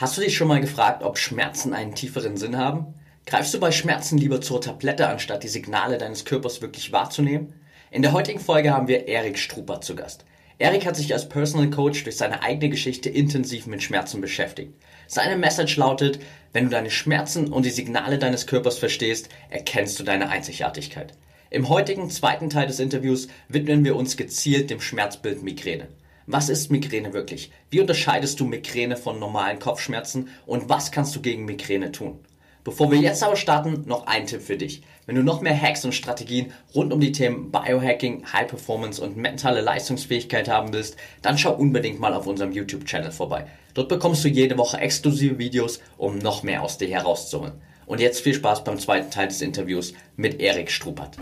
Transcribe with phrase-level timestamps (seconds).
[0.00, 2.94] Hast du dich schon mal gefragt, ob Schmerzen einen tieferen Sinn haben?
[3.26, 7.52] Greifst du bei Schmerzen lieber zur Tablette, anstatt die Signale deines Körpers wirklich wahrzunehmen?
[7.90, 10.24] In der heutigen Folge haben wir Erik Strupert zu Gast.
[10.58, 14.72] Erik hat sich als Personal Coach durch seine eigene Geschichte intensiv mit Schmerzen beschäftigt.
[15.08, 16.20] Seine Message lautet,
[16.52, 21.14] wenn du deine Schmerzen und die Signale deines Körpers verstehst, erkennst du deine Einzigartigkeit.
[21.50, 25.88] Im heutigen zweiten Teil des Interviews widmen wir uns gezielt dem Schmerzbild Migräne.
[26.30, 27.50] Was ist Migräne wirklich?
[27.70, 32.18] Wie unterscheidest du Migräne von normalen Kopfschmerzen und was kannst du gegen Migräne tun?
[32.64, 34.82] Bevor wir jetzt aber starten, noch ein Tipp für dich.
[35.06, 39.16] Wenn du noch mehr Hacks und Strategien rund um die Themen Biohacking, High Performance und
[39.16, 43.46] mentale Leistungsfähigkeit haben willst, dann schau unbedingt mal auf unserem YouTube-Channel vorbei.
[43.72, 47.54] Dort bekommst du jede Woche exklusive Videos, um noch mehr aus dir herauszuholen.
[47.86, 51.16] Und jetzt viel Spaß beim zweiten Teil des Interviews mit Erik Strupert.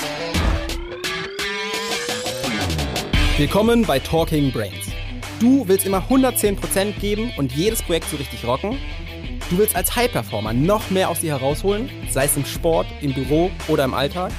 [3.38, 4.95] Willkommen bei Talking Brains.
[5.38, 8.78] Du willst immer 110% geben und jedes Projekt so richtig rocken?
[9.50, 13.50] Du willst als High-Performer noch mehr aus dir herausholen, sei es im Sport, im Büro
[13.68, 14.32] oder im Alltag?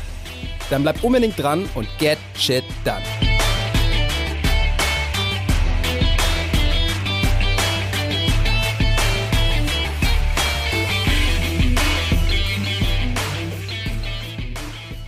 [0.72, 3.27] Dann bleib unbedingt dran und get shit done.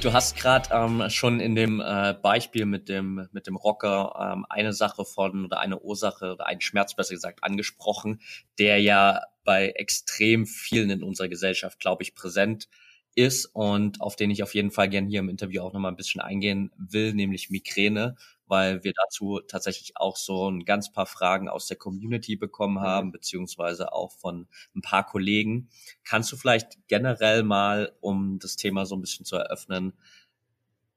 [0.02, 4.46] Du hast gerade ähm, schon in dem äh, Beispiel mit dem mit dem Rocker ähm,
[4.50, 8.22] eine Sache von oder eine Ursache oder einen Schmerz besser gesagt angesprochen,
[8.60, 12.70] der ja bei extrem vielen in unserer Gesellschaft, glaube ich, präsent
[13.14, 15.98] ist und auf den ich auf jeden Fall gern hier im Interview auch nochmal ein
[15.98, 18.16] bisschen eingehen will, nämlich Migräne,
[18.50, 22.82] weil wir dazu tatsächlich auch so ein ganz paar Fragen aus der Community bekommen mhm.
[22.82, 25.70] haben, beziehungsweise auch von ein paar Kollegen.
[26.04, 29.94] Kannst du vielleicht generell mal, um das Thema so ein bisschen zu eröffnen,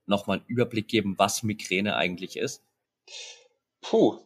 [0.07, 2.65] nochmal einen Überblick geben, was Migräne eigentlich ist?
[3.83, 4.19] Puh,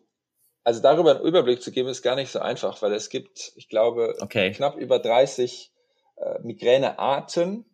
[0.65, 3.69] also darüber einen Überblick zu geben, ist gar nicht so einfach, weil es gibt, ich
[3.69, 4.53] glaube, okay.
[4.53, 5.73] knapp über 30
[6.17, 7.65] äh, Migränearten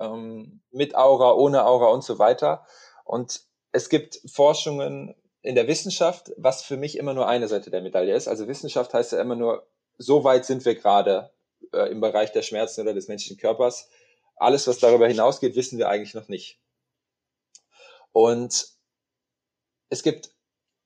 [0.00, 2.66] ähm, mit Aura, ohne Aura und so weiter.
[3.04, 3.42] Und
[3.72, 8.14] es gibt Forschungen in der Wissenschaft, was für mich immer nur eine Seite der Medaille
[8.14, 8.28] ist.
[8.28, 9.66] Also Wissenschaft heißt ja immer nur,
[9.96, 11.30] so weit sind wir gerade
[11.72, 13.88] äh, im Bereich der Schmerzen oder des menschlichen Körpers.
[14.36, 16.58] Alles, was darüber hinausgeht, wissen wir eigentlich noch nicht.
[18.12, 18.68] Und
[19.88, 20.30] es gibt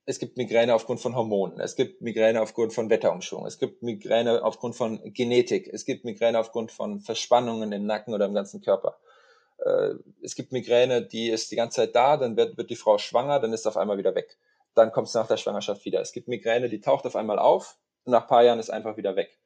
[0.07, 4.43] es gibt Migräne aufgrund von Hormonen, es gibt Migräne aufgrund von Wetterumschwung, es gibt Migräne
[4.43, 8.99] aufgrund von Genetik, es gibt Migräne aufgrund von Verspannungen im Nacken oder im ganzen Körper.
[9.65, 12.99] Äh, es gibt Migräne, die ist die ganze Zeit da, dann wird, wird die Frau
[12.99, 14.39] schwanger, dann ist auf einmal wieder weg.
[14.75, 16.01] Dann kommt es nach der Schwangerschaft wieder.
[16.01, 19.17] Es gibt Migräne, die taucht auf einmal auf und nach paar Jahren ist einfach wieder
[19.17, 19.39] weg.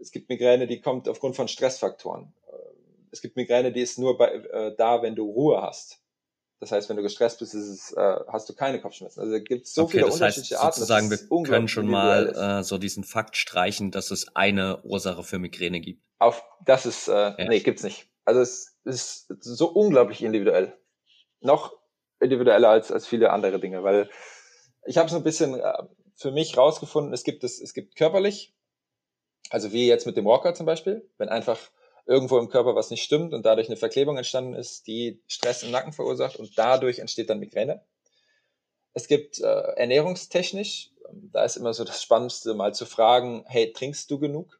[0.00, 2.32] Es gibt Migräne, die kommt aufgrund von Stressfaktoren.
[2.48, 2.56] Äh,
[3.10, 6.00] es gibt Migräne, die ist nur bei, äh, da, wenn du Ruhe hast.
[6.58, 9.20] Das heißt, wenn du gestresst bist, es, äh, hast du keine Kopfschmerzen.
[9.20, 10.80] Also es gibt so okay, viele unterschiedliche heißt, Arten.
[10.80, 15.38] Sozusagen, wir können schon mal äh, so diesen Fakt streichen, dass es eine Ursache für
[15.38, 16.02] Migräne gibt.
[16.18, 17.48] Auf das ist, äh, ja.
[17.48, 18.08] nee, gibt's nicht.
[18.26, 20.76] Also es ist so unglaublich individuell.
[21.40, 21.72] Noch
[22.20, 24.10] individueller als, als viele andere Dinge, weil
[24.84, 25.82] ich habe so ein bisschen äh,
[26.16, 28.54] für mich rausgefunden, es gibt es, es gibt körperlich,
[29.50, 31.58] also wie jetzt mit dem Rocker zum Beispiel, wenn einfach
[32.06, 35.70] irgendwo im Körper was nicht stimmt und dadurch eine Verklebung entstanden ist, die Stress im
[35.70, 37.84] Nacken verursacht und dadurch entsteht dann Migräne.
[38.94, 44.10] Es gibt äh, ernährungstechnisch, da ist immer so das Spannendste, mal zu fragen, hey, trinkst
[44.10, 44.58] du genug?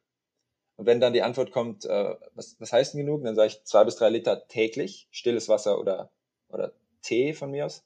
[0.77, 3.23] Und wenn dann die Antwort kommt, äh, was, was heißt denn genug?
[3.23, 6.11] Dann sage ich zwei bis drei Liter täglich, stilles Wasser oder,
[6.49, 6.71] oder
[7.01, 7.83] Tee von mir aus.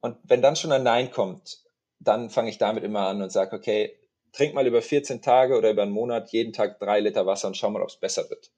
[0.00, 1.64] Und wenn dann schon ein Nein kommt,
[1.98, 3.96] dann fange ich damit immer an und sage, okay,
[4.32, 7.56] trink mal über 14 Tage oder über einen Monat jeden Tag drei Liter Wasser und
[7.56, 8.50] schau mal, ob es besser wird.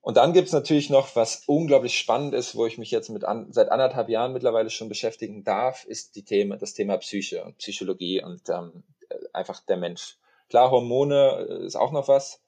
[0.00, 3.52] Und dann gibt's natürlich noch, was unglaublich spannend ist, wo ich mich jetzt mit an,
[3.52, 8.22] seit anderthalb Jahren mittlerweile schon beschäftigen darf, ist die Thema, das Thema Psyche und Psychologie
[8.22, 8.84] und ähm,
[9.32, 10.18] einfach der Mensch.
[10.54, 12.40] Klar, Hormone äh, ist auch noch was,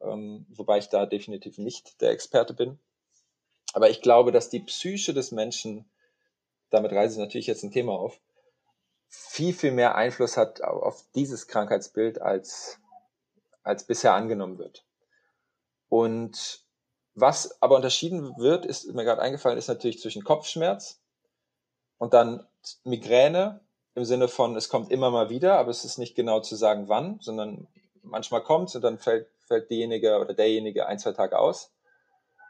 [0.00, 2.80] ähm, wobei ich da definitiv nicht der Experte bin.
[3.74, 5.88] Aber ich glaube, dass die Psyche des Menschen,
[6.70, 8.18] damit reise ich natürlich jetzt ein Thema auf,
[9.06, 12.80] viel, viel mehr Einfluss hat auf dieses Krankheitsbild, als,
[13.62, 14.84] als bisher angenommen wird.
[15.88, 16.66] Und
[17.14, 21.00] was aber unterschieden wird, ist mir gerade eingefallen, ist natürlich zwischen Kopfschmerz
[21.98, 22.48] und dann
[22.82, 23.60] Migräne
[23.94, 26.88] im Sinne von, es kommt immer mal wieder, aber es ist nicht genau zu sagen,
[26.88, 27.68] wann, sondern
[28.02, 31.72] manchmal kommt es und dann fällt, fällt diejenige oder derjenige ein, zwei Tage aus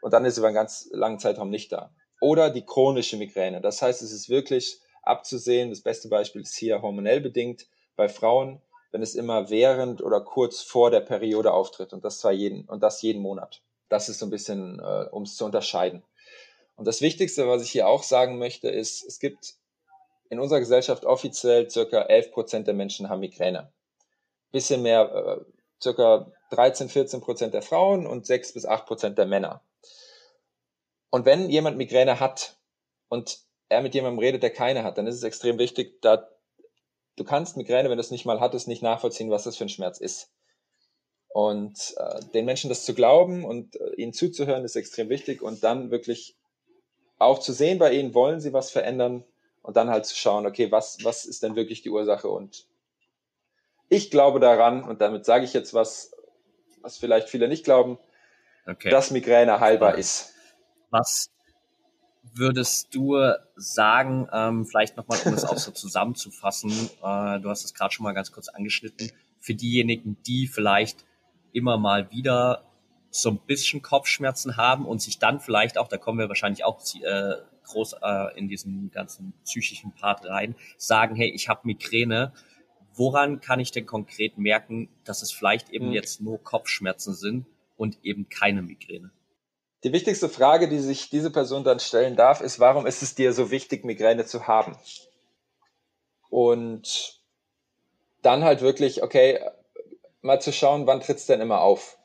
[0.03, 1.91] und dann ist über einen ganz langen Zeitraum nicht da.
[2.21, 3.61] Oder die chronische Migräne.
[3.61, 5.71] Das heißt, es ist wirklich abzusehen.
[5.71, 8.63] Das beste Beispiel ist hier hormonell bedingt bei Frauen,
[8.93, 12.83] wenn es immer während oder kurz vor der Periode auftritt und das zwar jeden und
[12.83, 13.63] das jeden Monat.
[13.89, 16.03] Das ist so ein bisschen, äh, um es zu unterscheiden.
[16.77, 19.55] Und das Wichtigste, was ich hier auch sagen möchte, ist, es gibt
[20.35, 23.73] in unserer Gesellschaft offiziell circa 11 Prozent der Menschen haben Migräne.
[24.51, 25.53] bisschen mehr, äh,
[25.83, 29.63] circa 13, 14 Prozent der Frauen und 6 bis 8 Prozent der Männer.
[31.11, 32.57] Und wenn jemand Migräne hat
[33.09, 36.29] und er mit jemandem redet, der keine hat, dann ist es extrem wichtig, da
[37.17, 39.69] du kannst Migräne, wenn du es nicht mal hattest, nicht nachvollziehen, was das für ein
[39.69, 40.31] Schmerz ist.
[41.29, 45.65] Und äh, den Menschen das zu glauben und äh, ihnen zuzuhören, ist extrem wichtig und
[45.65, 46.37] dann wirklich
[47.19, 49.25] auch zu sehen bei ihnen, wollen sie was verändern
[49.65, 52.67] und dann halt zu schauen, okay, was, was ist denn wirklich die Ursache und
[53.89, 56.15] ich glaube daran, und damit sage ich jetzt was,
[56.83, 57.99] was vielleicht viele nicht glauben,
[58.67, 58.91] okay.
[58.91, 60.33] dass Migräne heilbar ist.
[60.91, 61.31] Was
[62.35, 63.17] würdest du
[63.57, 68.05] sagen, ähm, vielleicht nochmal, um es auch so zusammenzufassen, äh, du hast es gerade schon
[68.05, 71.05] mal ganz kurz angeschnitten, für diejenigen, die vielleicht
[71.53, 72.65] immer mal wieder
[73.17, 76.81] so ein bisschen Kopfschmerzen haben und sich dann vielleicht auch, da kommen wir wahrscheinlich auch
[77.01, 82.33] äh, groß äh, in diesen ganzen psychischen Part rein, sagen, hey, ich habe Migräne,
[82.93, 85.93] woran kann ich denn konkret merken, dass es vielleicht eben hm.
[85.93, 87.47] jetzt nur Kopfschmerzen sind
[87.77, 89.13] und eben keine Migräne?
[89.85, 93.33] Die wichtigste Frage, die sich diese Person dann stellen darf, ist, warum ist es dir
[93.33, 94.77] so wichtig, Migräne zu haben?
[96.31, 97.21] Und
[98.23, 99.39] dann halt wirklich, okay,
[100.21, 101.97] mal zu schauen, wann tritt es denn immer auf?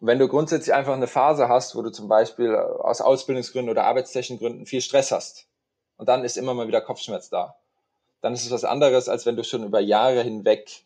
[0.00, 4.38] Wenn du grundsätzlich einfach eine Phase hast, wo du zum Beispiel aus Ausbildungsgründen oder arbeitstechnischen
[4.38, 5.46] Gründen viel Stress hast
[5.96, 7.56] und dann ist immer mal wieder Kopfschmerz da,
[8.20, 10.84] dann ist es was anderes, als wenn du schon über Jahre hinweg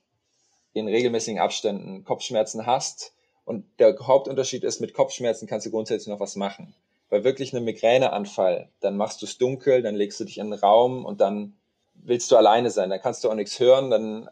[0.72, 3.12] in regelmäßigen Abständen Kopfschmerzen hast.
[3.44, 6.74] Und der Hauptunterschied ist, mit Kopfschmerzen kannst du grundsätzlich noch was machen.
[7.10, 10.60] Bei wirklich einem Migräneanfall, dann machst du es dunkel, dann legst du dich in einen
[10.60, 11.54] Raum und dann
[11.94, 12.90] willst du alleine sein.
[12.90, 14.28] Dann kannst du auch nichts hören, dann,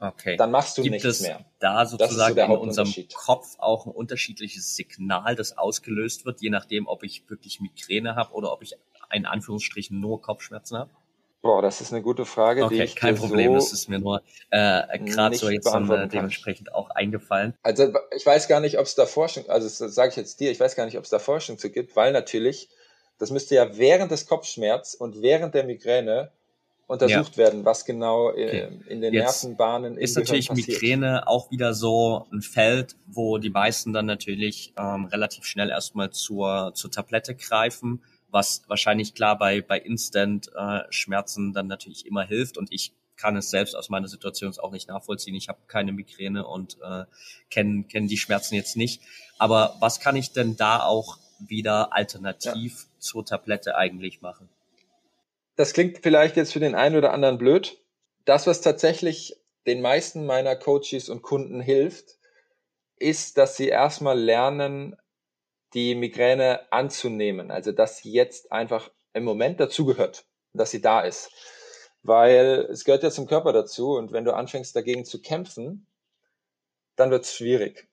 [0.00, 0.36] okay.
[0.36, 1.44] dann machst du Gibt nichts es mehr.
[1.58, 6.86] Da sozusagen so in unserem Kopf auch ein unterschiedliches Signal, das ausgelöst wird, je nachdem,
[6.86, 8.76] ob ich wirklich Migräne habe oder ob ich
[9.12, 10.90] in Anführungsstrichen nur Kopfschmerzen habe?
[11.42, 12.64] Boah, das ist eine gute Frage.
[12.64, 15.88] Okay, die ich kein Problem, so das ist mir nur äh, gerade so jetzt dann,
[15.88, 17.54] äh, dementsprechend auch eingefallen.
[17.62, 20.50] Also ich weiß gar nicht, ob es da Forschung, also das sage ich jetzt dir,
[20.50, 22.68] ich weiß gar nicht, ob es da Forschung zu gibt, weil natürlich,
[23.18, 26.32] das müsste ja während des Kopfschmerz und während der Migräne
[26.86, 27.38] untersucht ja.
[27.38, 28.68] werden, was genau äh, okay.
[28.88, 33.92] in den Jetzt Nervenbahnen ist natürlich Migräne auch wieder so ein Feld, wo die meisten
[33.92, 39.78] dann natürlich ähm, relativ schnell erstmal zur zur Tablette greifen was wahrscheinlich klar bei, bei
[39.78, 42.58] Instant-Schmerzen äh, dann natürlich immer hilft.
[42.58, 45.34] Und ich kann es selbst aus meiner Situation auch nicht nachvollziehen.
[45.34, 47.04] Ich habe keine Migräne und äh,
[47.50, 49.00] kenne kenn die Schmerzen jetzt nicht.
[49.38, 53.00] Aber was kann ich denn da auch wieder alternativ ja.
[53.00, 54.48] zur Tablette eigentlich machen?
[55.56, 57.82] Das klingt vielleicht jetzt für den einen oder anderen blöd.
[58.24, 62.18] Das, was tatsächlich den meisten meiner Coaches und Kunden hilft,
[62.98, 64.96] ist, dass sie erstmal lernen,
[65.74, 67.50] die Migräne anzunehmen.
[67.50, 71.30] Also, dass sie jetzt einfach im Moment dazugehört, dass sie da ist.
[72.02, 75.86] Weil es gehört ja zum Körper dazu und wenn du anfängst dagegen zu kämpfen,
[76.94, 77.88] dann wird es schwierig.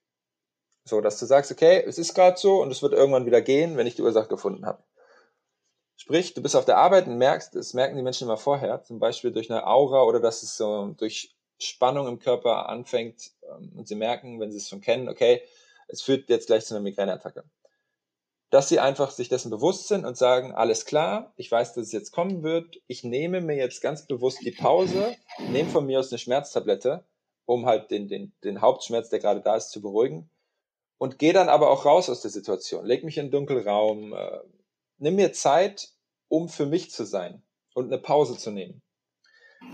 [0.84, 3.76] So, dass du sagst, okay, es ist gerade so und es wird irgendwann wieder gehen,
[3.76, 4.84] wenn ich die Ursache gefunden habe.
[5.96, 8.98] Sprich, du bist auf der Arbeit und merkst, das merken die Menschen immer vorher, zum
[8.98, 13.86] Beispiel durch eine Aura oder dass es so durch Spannung im Körper anfängt ähm, und
[13.86, 15.42] sie merken, wenn sie es schon kennen, okay,
[15.88, 17.44] es führt jetzt gleich zu einer Migräneattacke.
[18.50, 21.92] Dass sie einfach sich dessen bewusst sind und sagen, alles klar, ich weiß, dass es
[21.92, 26.10] jetzt kommen wird, ich nehme mir jetzt ganz bewusst die Pause, nehme von mir aus
[26.10, 27.04] eine Schmerztablette,
[27.46, 30.30] um halt den, den, den Hauptschmerz, der gerade da ist, zu beruhigen
[30.98, 34.40] und gehe dann aber auch raus aus der Situation, leg mich in einen Dunkelraum, äh,
[34.98, 35.90] nimm mir Zeit,
[36.28, 37.42] um für mich zu sein
[37.74, 38.82] und eine Pause zu nehmen.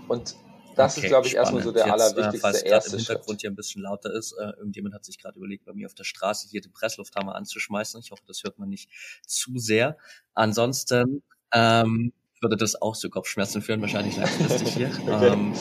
[0.07, 0.35] Und
[0.75, 1.53] das okay, ist, glaube ich, spannend.
[1.55, 3.41] erstmal so der Jetzt, äh, allerwichtigste äh, falls erste im Hintergrund Schritt.
[3.41, 6.03] hier ein bisschen lauter ist, äh, irgendjemand hat sich gerade überlegt, bei mir auf der
[6.03, 7.99] Straße hier den Presslufthammer anzuschmeißen.
[7.99, 8.89] Ich hoffe, das hört man nicht
[9.25, 9.97] zu sehr.
[10.33, 11.23] Ansonsten
[11.53, 14.91] ähm, würde das auch zu Kopfschmerzen führen, wahrscheinlich langfristig hier.
[15.07, 15.27] okay.
[15.27, 15.53] ähm,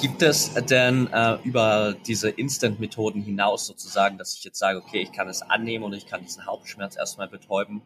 [0.00, 5.12] gibt es denn äh, über diese Instant-Methoden hinaus sozusagen, dass ich jetzt sage, okay, ich
[5.12, 7.82] kann es annehmen und ich kann diesen Hauptschmerz erstmal betäuben,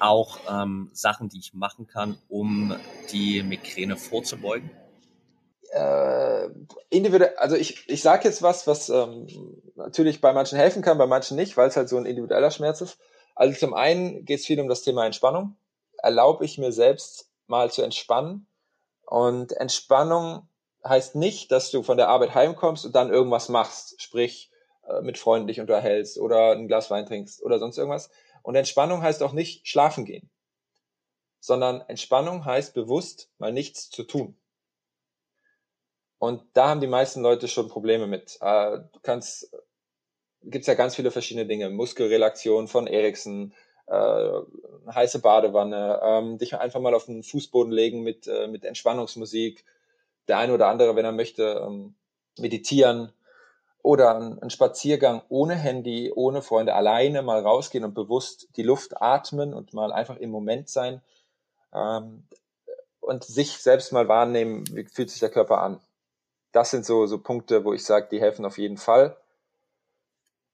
[0.00, 2.74] auch ähm, Sachen, die ich machen kann, um
[3.12, 4.70] die Migräne vorzubeugen?
[5.74, 6.48] äh,
[6.88, 9.26] individuell, also ich, ich sage jetzt was, was ähm,
[9.74, 12.80] natürlich bei manchen helfen kann, bei manchen nicht, weil es halt so ein individueller Schmerz
[12.80, 12.98] ist.
[13.34, 15.56] Also zum einen geht es viel um das Thema Entspannung.
[15.98, 18.46] Erlaube ich mir selbst mal zu entspannen.
[19.04, 20.48] Und Entspannung
[20.86, 24.52] heißt nicht, dass du von der Arbeit heimkommst und dann irgendwas machst, sprich
[24.88, 28.10] äh, mit Freunden dich unterhältst oder ein Glas Wein trinkst oder sonst irgendwas.
[28.44, 30.30] Und Entspannung heißt auch nicht schlafen gehen,
[31.40, 34.36] sondern Entspannung heißt bewusst mal nichts zu tun.
[36.18, 38.36] Und da haben die meisten Leute schon Probleme mit.
[38.42, 39.50] Äh, du kannst,
[40.42, 41.70] gibt's ja ganz viele verschiedene Dinge.
[41.70, 43.54] Muskelrelaktion von Eriksen,
[43.86, 44.30] äh,
[44.92, 49.64] heiße Badewanne, ähm, dich einfach mal auf den Fußboden legen mit, äh, mit Entspannungsmusik.
[50.28, 51.94] Der eine oder andere, wenn er möchte, ähm,
[52.38, 53.14] meditieren
[53.84, 59.52] oder ein, Spaziergang ohne Handy, ohne Freunde, alleine mal rausgehen und bewusst die Luft atmen
[59.52, 61.02] und mal einfach im Moment sein
[61.74, 62.26] ähm,
[63.00, 65.80] und sich selbst mal wahrnehmen, wie fühlt sich der Körper an.
[66.50, 69.18] Das sind so, so Punkte, wo ich sage, die helfen auf jeden Fall.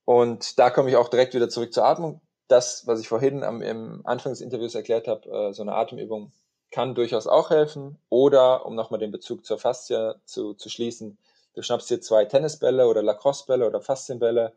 [0.05, 2.21] Und da komme ich auch direkt wieder zurück zur Atmung.
[2.49, 6.33] Das, was ich vorhin am, im Anfang des Interviews erklärt habe, äh, so eine Atemübung
[6.73, 7.97] kann durchaus auch helfen.
[8.09, 11.17] Oder, um nochmal den Bezug zur Faszie zu, zu schließen,
[11.55, 14.53] du schnappst dir zwei Tennisbälle oder Lacrossebälle oder Faszienbälle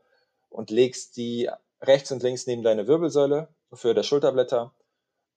[0.49, 1.49] und legst die
[1.81, 4.73] rechts und links neben deine Wirbelsäule für der Schulterblätter,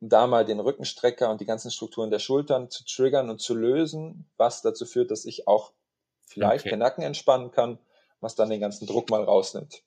[0.00, 3.54] um da mal den Rückenstrecker und die ganzen Strukturen der Schultern zu triggern und zu
[3.54, 5.72] lösen, was dazu führt, dass ich auch
[6.26, 6.70] vielleicht okay.
[6.70, 7.78] den Nacken entspannen kann,
[8.20, 9.82] was dann den ganzen Druck mal rausnimmt.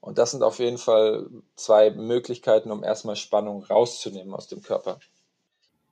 [0.00, 4.98] Und das sind auf jeden Fall zwei Möglichkeiten, um erstmal Spannung rauszunehmen aus dem Körper.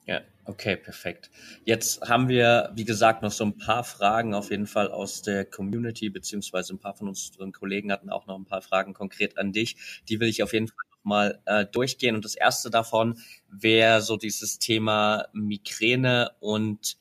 [0.04, 1.30] Ja, okay, perfekt.
[1.64, 5.44] Jetzt haben wir, wie gesagt, noch so ein paar Fragen auf jeden Fall aus der
[5.44, 9.52] Community, beziehungsweise ein paar von unseren Kollegen hatten auch noch ein paar Fragen konkret an
[9.52, 10.02] dich.
[10.08, 12.16] Die will ich auf jeden Fall noch mal äh, durchgehen.
[12.16, 13.18] Und das erste davon
[13.48, 16.96] wäre so dieses Thema Migräne und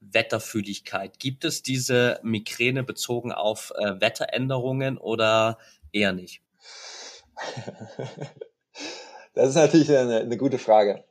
[0.00, 1.20] Wetterfühligkeit.
[1.20, 5.58] Gibt es diese Migräne bezogen auf äh, Wetteränderungen oder
[5.92, 6.42] eher nicht?
[9.32, 11.04] Das ist natürlich eine, eine gute Frage.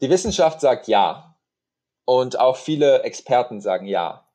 [0.00, 1.36] Die Wissenschaft sagt ja.
[2.04, 4.28] Und auch viele Experten sagen ja.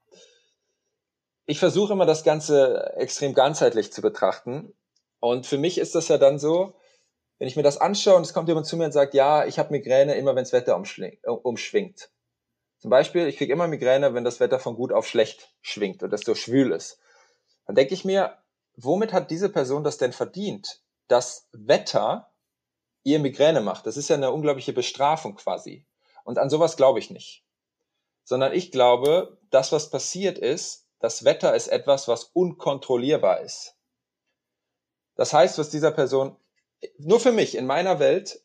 [1.46, 4.74] Ich versuche immer das Ganze extrem ganzheitlich zu betrachten.
[5.20, 6.75] Und für mich ist das ja dann so,
[7.38, 9.60] wenn ich mir das anschaue und es kommt jemand zu mir und sagt, ja, ich
[9.60, 12.10] habe Migräne immer, wenn das Wetter umschwingt.
[12.80, 16.13] Zum Beispiel, ich kriege immer Migräne, wenn das Wetter von gut auf schlecht schwingt und
[16.13, 17.00] es so schwül ist.
[17.66, 18.38] Dann denke ich mir,
[18.75, 20.82] womit hat diese Person das denn verdient?
[21.08, 22.28] Das Wetter
[23.03, 23.86] ihr Migräne macht.
[23.86, 25.86] Das ist ja eine unglaubliche Bestrafung quasi.
[26.24, 27.44] Und an sowas glaube ich nicht.
[28.24, 33.75] Sondern ich glaube, das, was passiert ist, das Wetter ist etwas, was unkontrollierbar ist.
[35.15, 36.36] Das heißt, was dieser Person
[36.98, 38.41] nur für mich in meiner Welt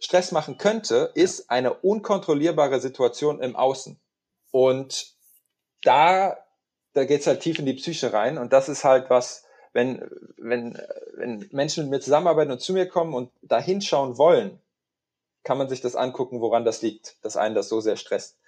[0.00, 4.00] Stress machen könnte, ist eine unkontrollierbare Situation im Außen.
[4.50, 5.14] Und
[5.82, 6.38] da,
[6.94, 8.38] da geht's halt tief in die Psyche rein.
[8.38, 10.78] Und das ist halt was, wenn, wenn,
[11.14, 14.60] wenn Menschen mit mir zusammenarbeiten und zu mir kommen und da hinschauen wollen,
[15.44, 18.38] kann man sich das angucken, woran das liegt, dass einen das so sehr stresst.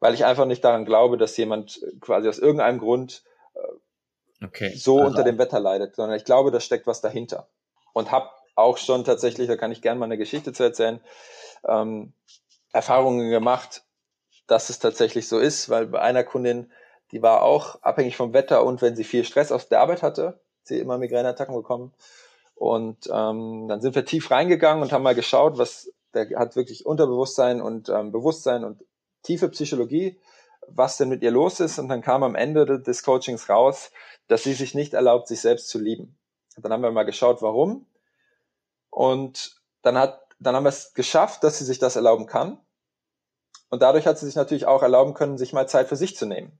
[0.00, 3.22] Weil ich einfach nicht daran glaube, dass jemand quasi aus irgendeinem Grund
[3.54, 4.74] äh, okay.
[4.74, 5.08] so also.
[5.08, 7.48] unter dem Wetter leidet, sondern ich glaube, da steckt was dahinter.
[7.92, 11.00] Und habe auch schon tatsächlich, da kann ich gerne mal eine Geschichte zu erzählen,
[11.68, 12.14] ähm,
[12.72, 13.82] Erfahrungen gemacht,
[14.46, 16.72] dass es tatsächlich so ist, weil bei einer Kundin,
[17.12, 20.40] die war auch abhängig vom Wetter und wenn sie viel Stress auf der Arbeit hatte,
[20.70, 21.92] sie immer Migräneattacken bekommen.
[22.54, 26.86] Und ähm, dann sind wir tief reingegangen und haben mal geschaut, was der hat wirklich
[26.86, 28.84] Unterbewusstsein und ähm, Bewusstsein und
[29.22, 30.18] tiefe Psychologie,
[30.66, 31.78] was denn mit ihr los ist.
[31.78, 33.90] Und dann kam am Ende des Coachings raus,
[34.28, 36.16] dass sie sich nicht erlaubt, sich selbst zu lieben.
[36.56, 37.86] Und dann haben wir mal geschaut, warum.
[38.90, 42.58] Und dann hat, dann haben wir es geschafft, dass sie sich das erlauben kann.
[43.70, 46.26] Und dadurch hat sie sich natürlich auch erlauben können, sich mal Zeit für sich zu
[46.26, 46.58] nehmen.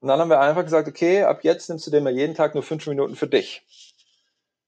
[0.00, 2.54] Und dann haben wir einfach gesagt, okay, ab jetzt nimmst du dir mal jeden Tag
[2.54, 3.62] nur fünf Minuten für dich.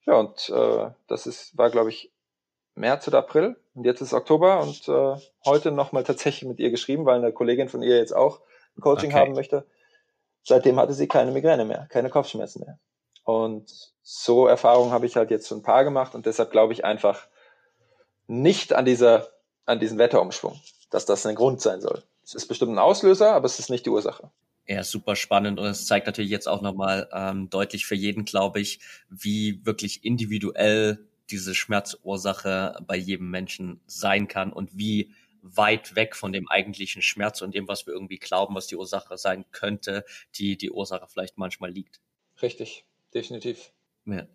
[0.07, 2.11] Ja, und äh, das ist, war, glaube ich,
[2.75, 3.57] März oder April.
[3.75, 7.69] Und jetzt ist Oktober und äh, heute nochmal tatsächlich mit ihr geschrieben, weil eine Kollegin
[7.69, 8.41] von ihr jetzt auch
[8.77, 9.21] ein Coaching okay.
[9.21, 9.65] haben möchte.
[10.43, 12.79] Seitdem hatte sie keine Migräne mehr, keine Kopfschmerzen mehr.
[13.25, 16.85] Und so Erfahrungen habe ich halt jetzt schon ein paar gemacht und deshalb glaube ich
[16.85, 17.29] einfach
[18.27, 19.29] nicht an dieser,
[19.67, 20.59] an diesen Wetterumschwung,
[20.91, 22.03] dass das ein Grund sein soll.
[22.25, 24.31] Es ist bestimmt ein Auslöser, aber es ist nicht die Ursache.
[24.71, 28.61] Ja, super spannend und es zeigt natürlich jetzt auch nochmal ähm, deutlich für jeden, glaube
[28.61, 35.13] ich, wie wirklich individuell diese Schmerzursache bei jedem Menschen sein kann und wie
[35.43, 39.19] weit weg von dem eigentlichen Schmerz und dem, was wir irgendwie glauben, was die Ursache
[39.19, 40.05] sein könnte,
[40.37, 42.01] die die Ursache vielleicht manchmal liegt.
[42.41, 43.73] Richtig, definitiv.
[44.05, 44.29] Ja.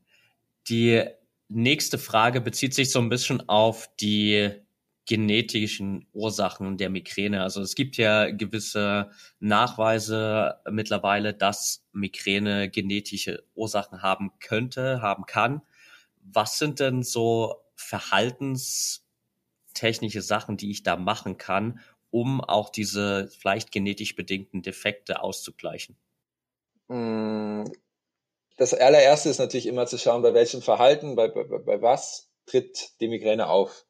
[0.68, 1.06] Die
[1.48, 4.65] nächste Frage bezieht sich so ein bisschen auf die
[5.06, 7.44] genetischen Ursachen der Migräne.
[7.44, 15.62] Also es gibt ja gewisse Nachweise mittlerweile, dass Migräne genetische Ursachen haben könnte, haben kann.
[16.22, 23.72] Was sind denn so verhaltenstechnische Sachen, die ich da machen kann, um auch diese vielleicht
[23.72, 25.98] genetisch bedingten Defekte auszugleichen?
[26.88, 27.66] Mm,
[28.58, 32.92] das allererste ist natürlich immer zu schauen, bei welchem Verhalten, bei, bei, bei was tritt
[33.02, 33.86] die Migräne auf.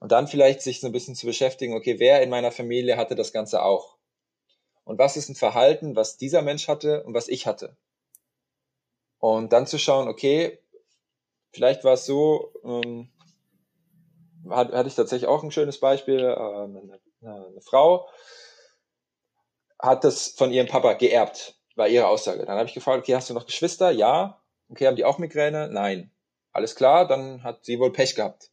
[0.00, 3.14] Und dann vielleicht sich so ein bisschen zu beschäftigen, okay, wer in meiner Familie hatte
[3.14, 3.96] das Ganze auch?
[4.84, 7.76] Und was ist ein Verhalten, was dieser Mensch hatte und was ich hatte?
[9.18, 10.58] Und dann zu schauen, okay,
[11.52, 13.10] vielleicht war es so, ähm,
[14.48, 18.08] hatte, hatte ich tatsächlich auch ein schönes Beispiel, äh, eine, eine Frau
[19.78, 22.44] hat das von ihrem Papa geerbt, war ihre Aussage.
[22.44, 23.90] Dann habe ich gefragt, okay, hast du noch Geschwister?
[23.90, 24.42] Ja.
[24.68, 25.68] Okay, haben die auch Migräne?
[25.70, 26.10] Nein.
[26.52, 28.49] Alles klar, dann hat sie wohl Pech gehabt.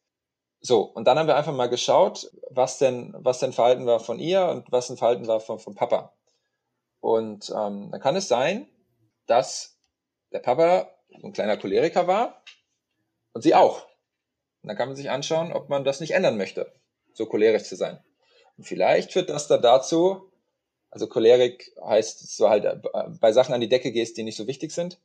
[0.67, 4.19] So, und dann haben wir einfach mal geschaut, was denn, was denn Verhalten war von
[4.19, 6.11] ihr und was ein Verhalten war von, von Papa.
[6.99, 8.67] Und ähm, dann kann es sein,
[9.27, 9.79] dass
[10.33, 10.91] der Papa
[11.23, 12.43] ein kleiner Choleriker war
[13.31, 13.85] und sie auch.
[14.61, 16.69] Und dann kann man sich anschauen, ob man das nicht ändern möchte,
[17.13, 18.03] so cholerisch zu sein.
[18.57, 20.33] Und vielleicht führt das dann dazu,
[20.89, 22.75] also Cholerik heißt, du halt äh,
[23.21, 24.99] bei Sachen an die Decke gehst, die nicht so wichtig sind.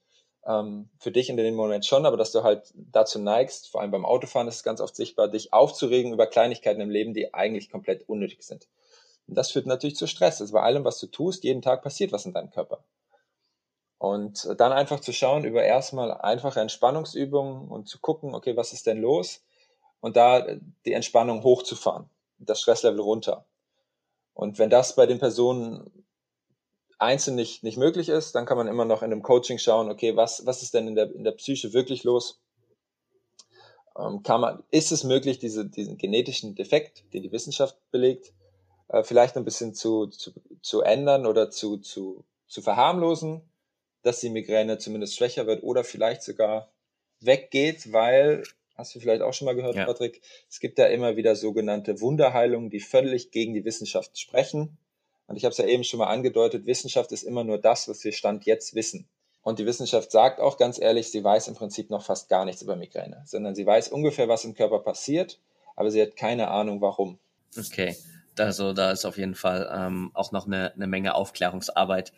[0.44, 3.92] Ähm, für dich in dem Moment schon, aber dass du halt dazu neigst, vor allem
[3.92, 7.70] beim Autofahren ist es ganz oft sichtbar, dich aufzuregen über Kleinigkeiten im Leben, die eigentlich
[7.70, 8.68] komplett unnötig sind.
[9.28, 10.40] Und das führt natürlich zu Stress.
[10.40, 12.84] Also bei allem, was du tust, jeden Tag passiert was in deinem Körper.
[13.98, 18.88] Und dann einfach zu schauen über erstmal einfache Entspannungsübungen und zu gucken, okay, was ist
[18.88, 19.44] denn los?
[20.00, 20.44] Und da
[20.84, 23.46] die Entspannung hochzufahren, das Stresslevel runter.
[24.34, 26.01] Und wenn das bei den Personen
[27.02, 30.16] einzeln nicht, nicht möglich ist, dann kann man immer noch in einem Coaching schauen, okay,
[30.16, 32.40] was, was ist denn in der, in der Psyche wirklich los?
[33.98, 38.32] Ähm, kann man, ist es möglich, diese, diesen genetischen Defekt, den die Wissenschaft belegt,
[38.88, 40.32] äh, vielleicht ein bisschen zu, zu,
[40.62, 43.42] zu ändern oder zu, zu, zu verharmlosen?
[44.02, 46.70] dass die Migräne zumindest schwächer wird oder vielleicht sogar
[47.20, 48.42] weggeht, weil,
[48.74, 49.86] hast du vielleicht auch schon mal gehört, ja.
[49.86, 54.76] Patrick, es gibt ja immer wieder sogenannte Wunderheilungen, die völlig gegen die Wissenschaft sprechen.
[55.32, 58.04] Und ich habe es ja eben schon mal angedeutet, Wissenschaft ist immer nur das, was
[58.04, 59.08] wir Stand jetzt wissen.
[59.40, 62.60] Und die Wissenschaft sagt auch ganz ehrlich, sie weiß im Prinzip noch fast gar nichts
[62.60, 65.40] über Migräne, sondern sie weiß ungefähr, was im Körper passiert,
[65.74, 67.18] aber sie hat keine Ahnung, warum.
[67.58, 67.96] Okay,
[68.38, 72.12] also da ist auf jeden Fall ähm, auch noch eine, eine Menge Aufklärungsarbeit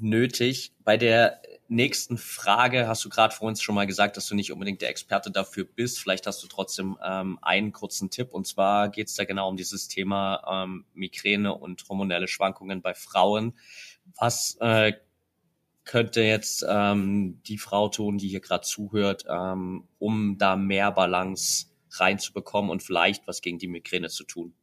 [0.00, 0.72] nötig.
[0.84, 4.52] Bei der nächsten Frage hast du gerade vor uns schon mal gesagt, dass du nicht
[4.52, 5.98] unbedingt der Experte dafür bist.
[5.98, 8.32] Vielleicht hast du trotzdem ähm, einen kurzen Tipp.
[8.32, 12.94] Und zwar geht es da genau um dieses Thema ähm, Migräne und hormonelle Schwankungen bei
[12.94, 13.54] Frauen.
[14.16, 14.92] Was äh,
[15.84, 21.66] könnte jetzt ähm, die Frau tun, die hier gerade zuhört, ähm, um da mehr Balance
[21.90, 24.54] reinzubekommen und vielleicht was gegen die Migräne zu tun?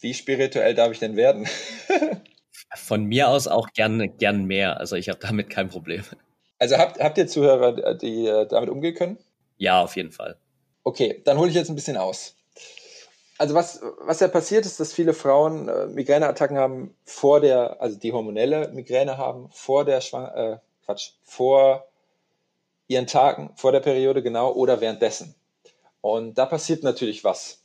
[0.00, 1.46] Wie spirituell darf ich denn werden?
[2.74, 4.78] Von mir aus auch gern, gern mehr.
[4.78, 6.02] Also ich habe damit kein Problem.
[6.58, 9.18] Also habt, habt ihr Zuhörer, die äh, damit umgehen können?
[9.56, 10.36] Ja, auf jeden Fall.
[10.84, 12.36] Okay, dann hole ich jetzt ein bisschen aus.
[13.38, 17.98] Also was, was ja passiert ist, dass viele Frauen äh, Migräneattacken haben vor der, also
[17.98, 21.86] die hormonelle Migräne haben, vor der Schwang äh, Quatsch, vor
[22.86, 25.34] ihren Tagen, vor der Periode genau oder währenddessen.
[26.02, 27.62] Und da passiert natürlich was.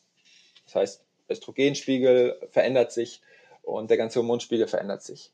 [0.65, 3.21] Das heißt, Östrogenspiegel verändert sich
[3.65, 5.32] und der ganze Hormonspiegel verändert sich.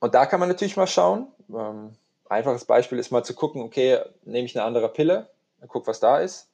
[0.00, 1.28] Und da kann man natürlich mal schauen.
[1.48, 1.96] Ähm,
[2.28, 5.30] einfaches Beispiel ist mal zu gucken, okay, nehme ich eine andere Pille,
[5.68, 6.48] guck, was da ist.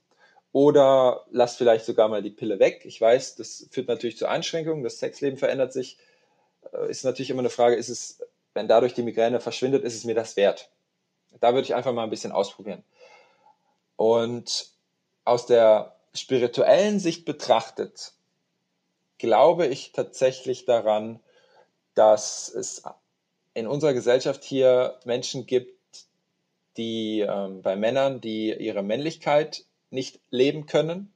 [0.53, 2.83] Oder lass vielleicht sogar mal die Pille weg.
[2.85, 5.99] Ich weiß, das führt natürlich zu Einschränkungen, das Sexleben verändert sich.
[6.73, 8.21] Äh, ist natürlich immer eine Frage, ist es,
[8.55, 10.71] wenn dadurch die Migräne verschwindet, ist es mir das wert?
[11.41, 12.83] Da würde ich einfach mal ein bisschen ausprobieren.
[13.97, 14.71] Und
[15.25, 18.13] aus der spirituellen Sicht betrachtet,
[19.21, 21.21] glaube ich tatsächlich daran,
[21.95, 22.83] dass es
[23.55, 25.79] in unserer Gesellschaft hier Menschen gibt,
[26.77, 31.13] die ähm, bei Männern, die ihre Männlichkeit nicht leben können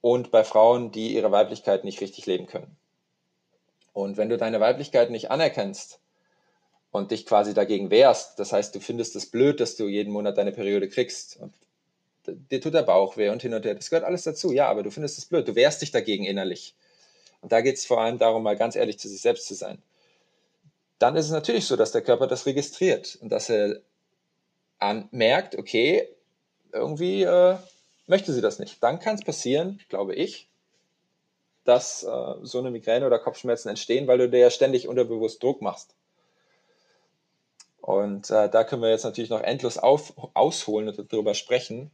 [0.00, 2.76] und bei Frauen, die ihre Weiblichkeit nicht richtig leben können.
[3.92, 6.00] Und wenn du deine Weiblichkeit nicht anerkennst
[6.90, 10.38] und dich quasi dagegen wehrst, das heißt, du findest es blöd, dass du jeden Monat
[10.38, 11.52] deine Periode kriegst und
[12.26, 14.82] dir tut der Bauch weh und hin und her, das gehört alles dazu, ja, aber
[14.82, 16.74] du findest es blöd, du wehrst dich dagegen innerlich.
[17.40, 19.82] Und da geht es vor allem darum, mal ganz ehrlich zu sich selbst zu sein.
[20.98, 23.80] Dann ist es natürlich so, dass der Körper das registriert und dass er
[25.10, 26.08] merkt, okay,
[26.72, 27.56] irgendwie äh,
[28.06, 28.82] möchte sie das nicht.
[28.82, 30.48] Dann kann es passieren, glaube ich,
[31.64, 35.62] dass äh, so eine Migräne oder Kopfschmerzen entstehen, weil du dir ja ständig unterbewusst Druck
[35.62, 35.94] machst.
[37.80, 41.90] Und äh, da können wir jetzt natürlich noch endlos auf, ausholen und darüber sprechen.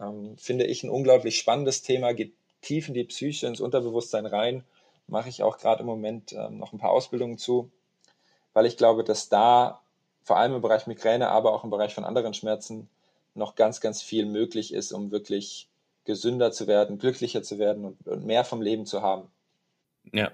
[0.00, 4.64] Ähm, finde ich ein unglaublich spannendes Thema, geht tief in die Psyche, ins Unterbewusstsein rein
[5.08, 7.70] mache ich auch gerade im Moment ähm, noch ein paar Ausbildungen zu,
[8.52, 9.80] weil ich glaube, dass da
[10.22, 12.88] vor allem im Bereich Migräne, aber auch im Bereich von anderen Schmerzen
[13.34, 15.68] noch ganz, ganz viel möglich ist, um wirklich
[16.04, 19.28] gesünder zu werden, glücklicher zu werden und, und mehr vom Leben zu haben.
[20.12, 20.30] Ja.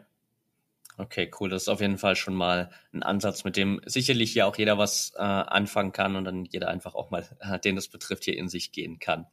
[0.97, 1.49] Okay, cool.
[1.49, 4.79] Das ist auf jeden Fall schon mal ein Ansatz, mit dem sicherlich ja auch jeder
[4.79, 8.37] was äh, anfangen kann und dann jeder einfach auch mal, äh, den das betrifft, hier
[8.37, 9.27] in sich gehen kann.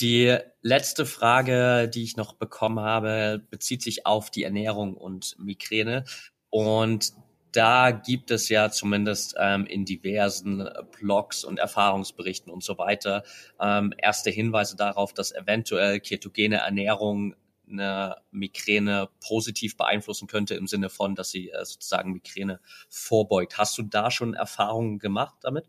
[0.00, 6.04] Die letzte Frage, die ich noch bekommen habe, bezieht sich auf die Ernährung und Migräne.
[6.50, 7.12] Und
[7.50, 10.68] da gibt es ja zumindest ähm, in diversen
[11.00, 13.24] Blogs und Erfahrungsberichten und so weiter
[13.60, 17.34] ähm, erste Hinweise darauf, dass eventuell ketogene Ernährung
[17.68, 23.58] eine Migräne positiv beeinflussen könnte im Sinne von, dass sie äh, sozusagen Migräne vorbeugt.
[23.58, 25.68] Hast du da schon Erfahrungen gemacht damit?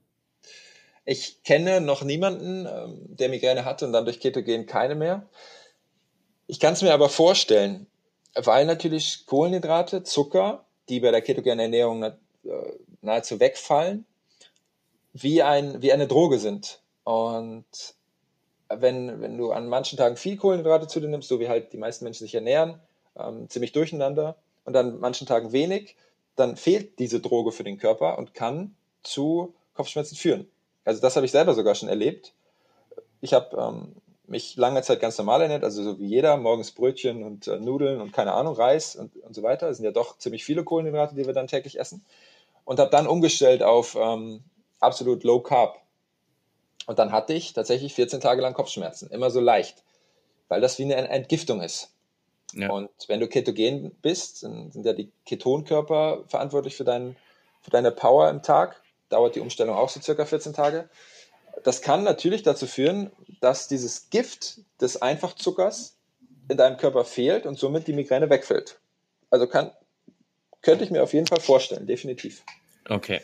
[1.11, 5.27] Ich kenne noch niemanden, ähm, der Migräne hatte und dann durch Ketogen keine mehr.
[6.45, 7.87] Ich kann es mir aber vorstellen,
[8.35, 12.11] weil natürlich Kohlenhydrate, Zucker, die bei der ketogenen Ernährung äh,
[13.01, 14.05] nahezu wegfallen,
[15.13, 16.79] wie, ein, wie eine Droge sind.
[17.05, 17.65] Und
[18.67, 21.77] wenn, wenn du an manchen Tagen viel Kohlenhydrate zu dir nimmst, so wie halt die
[21.77, 22.79] meisten Menschen sich ernähren,
[23.17, 25.95] ähm, ziemlich durcheinander, und an manchen Tagen wenig,
[26.35, 30.47] dann fehlt diese Droge für den Körper und kann zu Kopfschmerzen führen.
[30.89, 32.33] Also das habe ich selber sogar schon erlebt.
[33.21, 37.23] Ich habe ähm, mich lange Zeit ganz normal ernährt, also so wie jeder, morgens Brötchen
[37.23, 39.67] und äh, Nudeln und keine Ahnung, Reis und, und so weiter.
[39.67, 42.03] Das sind ja doch ziemlich viele Kohlenhydrate, die wir dann täglich essen.
[42.65, 44.41] Und habe dann umgestellt auf ähm,
[44.79, 45.79] absolut Low Carb.
[46.87, 49.83] Und dann hatte ich tatsächlich 14 Tage lang Kopfschmerzen, immer so leicht,
[50.47, 51.93] weil das wie eine Entgiftung ist.
[52.53, 52.71] Ja.
[52.71, 57.15] Und wenn du ketogen bist, dann sind ja die Ketonkörper verantwortlich für, dein,
[57.61, 58.81] für deine Power im Tag.
[59.09, 60.89] Dauert die Umstellung auch so circa 14 Tage.
[61.63, 65.97] Das kann natürlich dazu führen, dass dieses Gift des Einfachzuckers
[66.47, 68.79] in deinem Körper fehlt und somit die Migräne wegfällt.
[69.29, 69.71] Also kann,
[70.61, 72.43] könnte ich mir auf jeden Fall vorstellen, definitiv.
[72.87, 73.21] Okay.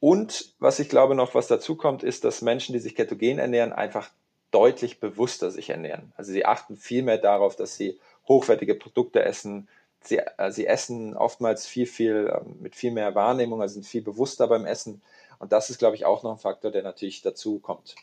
[0.00, 3.72] Und was ich glaube noch, was dazu kommt, ist, dass Menschen, die sich ketogen ernähren,
[3.72, 4.10] einfach
[4.50, 6.12] deutlich bewusster sich ernähren.
[6.16, 9.68] Also sie achten viel mehr darauf, dass sie hochwertige Produkte essen.
[10.02, 14.02] Sie, äh, sie essen oftmals viel, viel äh, mit viel mehr Wahrnehmung, also sind viel
[14.02, 15.02] bewusster beim Essen.
[15.44, 17.96] Und das ist, glaube ich, auch noch ein Faktor, der natürlich dazu kommt.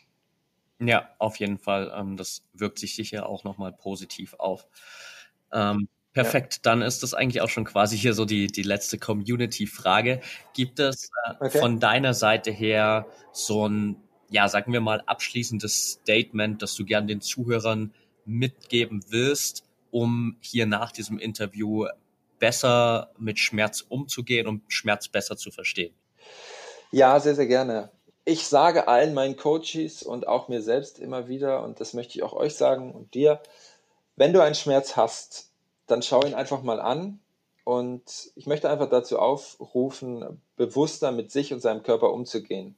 [0.78, 1.92] Ja, auf jeden Fall.
[1.92, 4.68] Ähm, das wirkt sich sicher auch nochmal positiv auf.
[5.52, 6.60] Ähm, perfekt, ja.
[6.62, 10.20] dann ist das eigentlich auch schon quasi hier so die, die letzte Community-Frage.
[10.54, 11.58] Gibt es äh, okay.
[11.58, 13.96] von deiner Seite her so ein,
[14.30, 17.92] ja, sagen wir mal, abschließendes Statement, das du gern den Zuhörern
[18.24, 21.88] mitgeben willst, um hier nach diesem Interview
[22.38, 25.92] besser mit Schmerz umzugehen und Schmerz besser zu verstehen?
[26.92, 27.90] Ja, sehr, sehr gerne.
[28.26, 32.22] Ich sage allen meinen Coaches und auch mir selbst immer wieder, und das möchte ich
[32.22, 33.40] auch euch sagen und dir,
[34.16, 35.48] wenn du einen Schmerz hast,
[35.86, 37.18] dann schau ihn einfach mal an.
[37.64, 42.76] Und ich möchte einfach dazu aufrufen, bewusster mit sich und seinem Körper umzugehen.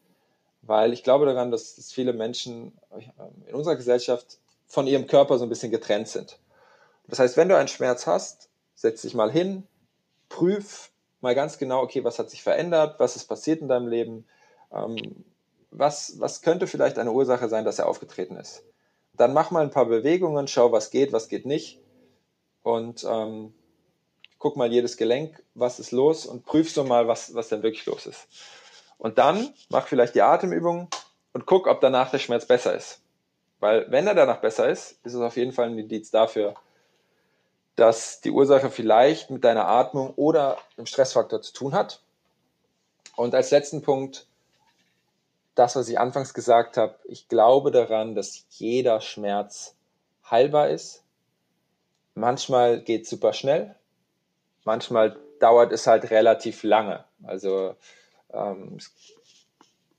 [0.63, 2.73] Weil ich glaube daran, dass, dass viele Menschen
[3.47, 6.39] in unserer Gesellschaft von ihrem Körper so ein bisschen getrennt sind.
[7.09, 9.67] Das heißt, wenn du einen Schmerz hast, setz dich mal hin,
[10.29, 10.91] prüf
[11.25, 14.27] mal ganz genau, okay, was hat sich verändert, was ist passiert in deinem Leben,
[14.73, 15.25] ähm,
[15.73, 18.63] was, was könnte vielleicht eine Ursache sein, dass er aufgetreten ist.
[19.15, 21.81] Dann mach mal ein paar Bewegungen, schau, was geht, was geht nicht
[22.63, 23.55] und ähm,
[24.39, 27.87] guck mal jedes Gelenk, was ist los und prüf so mal, was, was denn wirklich
[27.87, 28.29] los ist.
[28.99, 30.89] Und dann mach vielleicht die Atemübung
[31.33, 33.01] und guck, ob danach der Schmerz besser ist.
[33.61, 36.55] Weil wenn er danach besser ist, ist es auf jeden Fall ein Indiz dafür,
[37.77, 42.01] dass die Ursache vielleicht mit deiner Atmung oder dem Stressfaktor zu tun hat.
[43.17, 44.27] Und als letzten Punkt,
[45.55, 49.77] das, was ich anfangs gesagt habe, ich glaube daran, dass jeder Schmerz
[50.29, 51.03] heilbar ist.
[52.15, 53.75] Manchmal geht es super schnell,
[54.65, 57.05] manchmal dauert es halt relativ lange.
[57.25, 57.75] Also
[58.33, 58.79] ähm,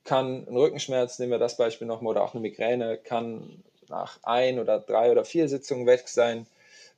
[0.05, 4.59] kann ein Rückenschmerz, nehmen wir das Beispiel nochmal, oder auch eine Migräne, kann nach ein
[4.59, 6.47] oder drei oder vier Sitzungen weg sein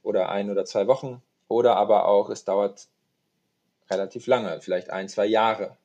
[0.03, 1.21] oder ein oder zwei Wochen.
[1.47, 2.87] Oder aber auch, es dauert
[3.89, 5.77] relativ lange, vielleicht ein, zwei Jahre.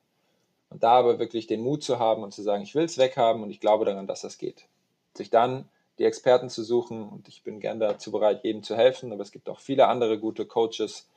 [0.69, 3.43] Und da aber wirklich den Mut zu haben und zu sagen, ich will es weghaben
[3.43, 4.65] und ich glaube daran, dass das geht.
[5.13, 9.11] Sich dann die Experten zu suchen und ich bin gern dazu bereit, jedem zu helfen,
[9.11, 11.07] aber es gibt auch viele andere gute Coaches,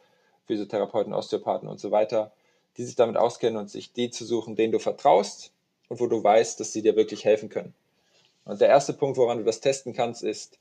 [0.46, 2.32] Physiotherapeuten, Osteopathen und so weiter,
[2.76, 5.52] die sich damit auskennen und sich die zu suchen, denen du vertraust
[5.88, 7.74] und wo du weißt, dass sie dir wirklich helfen können.
[8.44, 10.58] Und der erste Punkt, woran du das testen kannst, ist,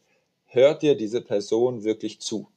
[0.56, 2.50] hört dir diese Person wirklich zu?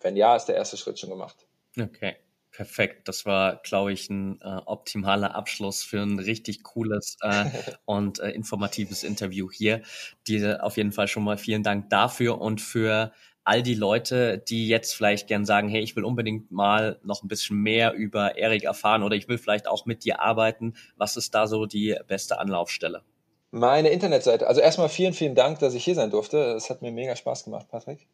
[0.00, 1.46] Wenn ja, ist der erste Schritt schon gemacht.
[1.80, 2.16] Okay.
[2.50, 3.06] Perfekt.
[3.06, 7.44] Das war, glaube ich, ein äh, optimaler Abschluss für ein richtig cooles äh,
[7.84, 9.82] und äh, informatives Interview hier.
[10.26, 13.12] Dir auf jeden Fall schon mal vielen Dank dafür und für
[13.44, 17.28] all die Leute, die jetzt vielleicht gern sagen, hey, ich will unbedingt mal noch ein
[17.28, 20.74] bisschen mehr über Erik erfahren oder ich will vielleicht auch mit dir arbeiten.
[20.96, 23.04] Was ist da so die beste Anlaufstelle?
[23.50, 24.46] Meine Internetseite.
[24.46, 26.38] Also erstmal vielen, vielen Dank, dass ich hier sein durfte.
[26.52, 28.06] Es hat mir mega Spaß gemacht, Patrick.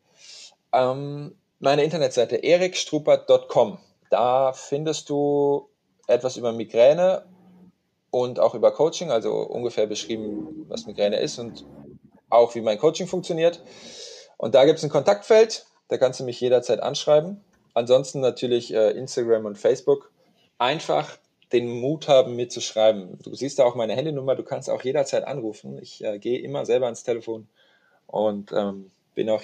[0.73, 3.79] Ähm, meine Internetseite erikstruppert.com.
[4.11, 5.68] Da findest du
[6.07, 7.25] etwas über Migräne
[8.11, 11.64] und auch über Coaching, also ungefähr beschrieben, was Migräne ist und
[12.31, 13.61] auch wie mein Coaching funktioniert.
[14.37, 17.42] Und da gibt es ein Kontaktfeld, da kannst du mich jederzeit anschreiben.
[17.73, 20.12] Ansonsten natürlich äh, Instagram und Facebook.
[20.59, 21.18] Einfach
[21.55, 23.19] den Mut haben, mir zu schreiben.
[23.23, 25.79] Du siehst da auch meine Handynummer, du kannst auch jederzeit anrufen.
[25.81, 27.47] Ich äh, gehe immer selber ans Telefon
[28.09, 29.43] und ähm, bin auch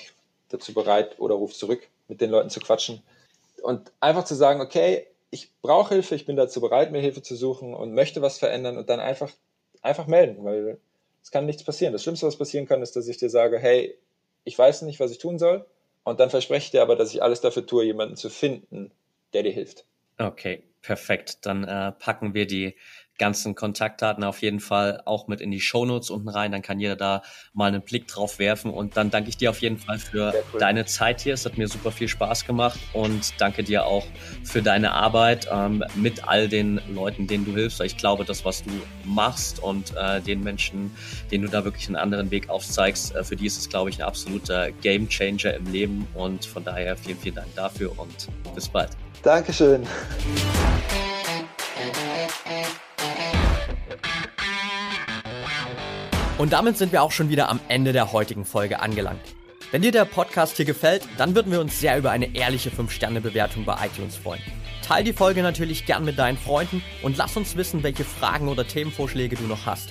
[0.49, 3.01] dazu bereit oder ruf zurück, mit den Leuten zu quatschen.
[3.63, 7.37] Und einfach zu sagen, okay, ich brauche Hilfe, ich bin dazu bereit, mir Hilfe zu
[7.37, 9.31] suchen und möchte was verändern und dann einfach,
[9.81, 10.79] einfach melden, weil
[11.23, 11.93] Es kann nichts passieren.
[11.93, 13.97] Das Schlimmste, was passieren kann, ist, dass ich dir sage, hey,
[14.43, 15.65] ich weiß nicht, was ich tun soll.
[16.03, 18.91] Und dann verspreche ich dir aber, dass ich alles dafür tue, jemanden zu finden,
[19.33, 19.85] der dir hilft.
[20.19, 21.47] Okay, perfekt.
[21.47, 22.77] Dann äh, packen wir die
[23.21, 26.51] ganzen Kontaktdaten auf jeden Fall auch mit in die Shownotes unten rein.
[26.53, 28.73] Dann kann jeder da mal einen Blick drauf werfen.
[28.73, 30.59] Und dann danke ich dir auf jeden Fall für cool.
[30.59, 31.35] deine Zeit hier.
[31.35, 34.07] Es hat mir super viel Spaß gemacht und danke dir auch
[34.43, 37.83] für deine Arbeit ähm, mit all den Leuten, denen du hilfst.
[37.83, 38.71] Ich glaube, das, was du
[39.05, 40.91] machst und äh, den Menschen,
[41.31, 43.99] denen du da wirklich einen anderen Weg aufzeigst, äh, für die ist es, glaube ich,
[43.99, 46.09] ein absoluter Game Changer im Leben.
[46.15, 48.97] Und von daher vielen, vielen Dank dafür und bis bald.
[49.23, 49.87] Dankeschön.
[56.39, 59.21] Und damit sind wir auch schon wieder am Ende der heutigen Folge angelangt.
[59.73, 63.67] Wenn dir der Podcast hier gefällt, dann würden wir uns sehr über eine ehrliche 5-Sterne-Bewertung
[63.67, 64.41] bei iTunes freuen.
[64.83, 68.67] Teil die Folge natürlich gern mit deinen Freunden und lass uns wissen, welche Fragen oder
[68.67, 69.91] Themenvorschläge du noch hast.